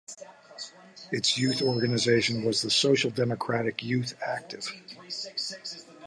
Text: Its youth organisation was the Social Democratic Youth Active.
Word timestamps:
Its 1.11 1.37
youth 1.37 1.61
organisation 1.61 2.43
was 2.43 2.63
the 2.63 2.71
Social 2.71 3.11
Democratic 3.11 3.83
Youth 3.83 4.15
Active. 4.25 4.67